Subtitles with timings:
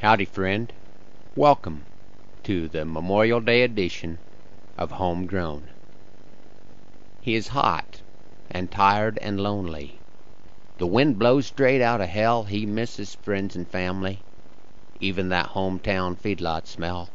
[0.00, 0.72] Howdy, friend.
[1.36, 1.84] Welcome
[2.44, 4.16] to the Memorial Day edition
[4.78, 5.68] of Homegrown.
[7.20, 8.00] He is hot
[8.50, 9.98] and tired and lonely.
[10.78, 12.44] The wind blows straight out of hell.
[12.44, 14.20] He misses friends and family,
[15.00, 17.10] even that hometown feedlot smell.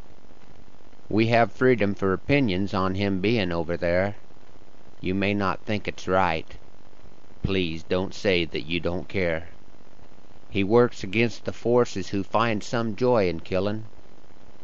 [1.10, 4.14] We have freedom for opinions on him being over there.
[5.02, 6.46] You may not think it's right.
[7.42, 9.55] Please don't say that you don't care.
[10.56, 13.90] He works against the forces who find some joy in killin'.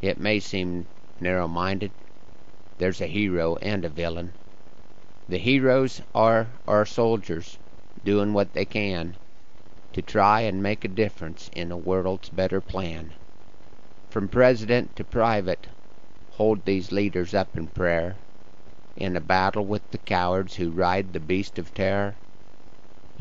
[0.02, 0.88] It may seem
[1.20, 1.92] narrow minded.
[2.78, 4.32] There's a hero and a villain.
[5.28, 7.58] The heroes are our soldiers,
[8.06, 9.18] doin' what they can
[9.92, 13.14] to try and make a difference in a world's better plan.
[14.10, 15.68] From President to private,
[16.30, 18.16] hold these leaders up in prayer
[18.96, 22.16] in a battle with the cowards who ride the beast of terror.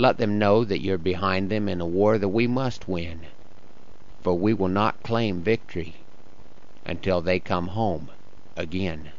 [0.01, 3.27] Let them know that you're behind them in a war that we must win,
[4.23, 5.95] for we will not claim victory
[6.87, 8.11] until they come home
[8.57, 9.13] again.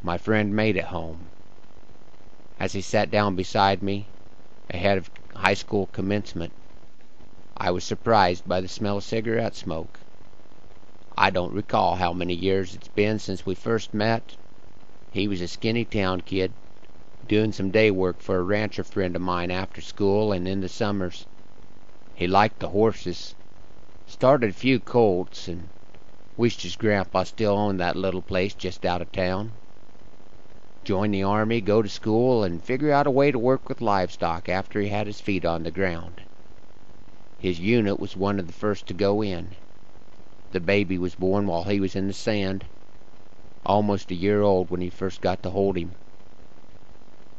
[0.00, 1.32] My friend made it home.
[2.60, 4.06] As he sat down beside me,
[4.70, 6.52] ahead of high school commencement,
[7.56, 9.98] I was surprised by the smell of cigarette smoke.
[11.18, 14.36] I don't recall how many years it's been since we first met.
[15.10, 16.52] He was a skinny town kid,
[17.26, 20.68] doing some day work for a rancher friend of mine after school and in the
[20.68, 21.26] summers.
[22.12, 23.34] He liked the horses.
[24.06, 25.70] Started a few colts, and
[26.36, 29.52] wished his grandpa still owned that little place just out of town.
[30.84, 34.50] Join the army, go to school, and figure out a way to work with livestock
[34.50, 36.20] after he had his feet on the ground.
[37.38, 39.48] His unit was one of the first to go in.
[40.52, 42.66] The baby was born while he was in the sand,
[43.64, 45.94] almost a year old when he first got to hold him.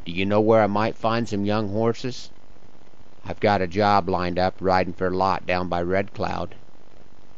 [0.06, 2.30] Do you know where I might find some young horses?
[3.24, 6.54] I've got a job lined up riding for a lot down by Red Cloud.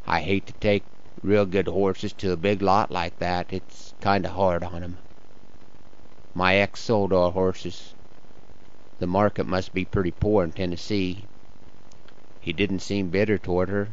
[0.05, 0.83] I hate to take
[1.21, 3.53] real good horses to a big lot like that.
[3.53, 4.97] It's kind of hard on 'em.
[6.33, 7.93] My ex sold our horses.
[8.99, 11.23] The market must be pretty poor in Tennessee.
[12.41, 13.87] He didn't seem bitter toward her,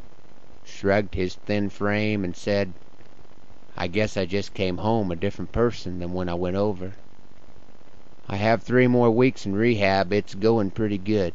[0.65, 2.75] shrugged his thin frame, and said,
[3.77, 6.95] I guess I just came home a different person than when I went over.
[8.27, 10.13] I have three more weeks in rehab.
[10.13, 11.35] It's going pretty good.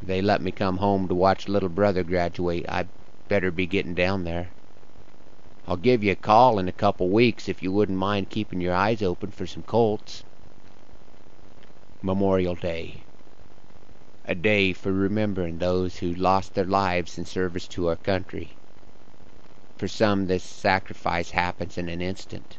[0.00, 2.66] They let me come home to watch little brother graduate.
[2.68, 2.86] I
[3.28, 4.48] better be getting down there.
[5.66, 8.74] I'll give you a call in a couple weeks if you wouldn't mind keeping your
[8.74, 10.22] eyes open for some colts.
[12.00, 13.02] Memorial Day.
[14.24, 18.50] A day for remembering those who lost their lives in service to our country.
[19.78, 22.56] For some, this sacrifice happens in an instant.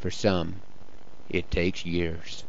[0.00, 0.56] For some,
[1.28, 2.44] it takes years.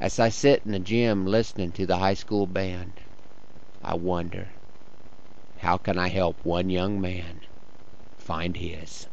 [0.00, 3.00] As I sit in the gym listening to the high school band,
[3.82, 4.52] I wonder,
[5.56, 7.42] how can I help one young man
[8.16, 9.08] find his?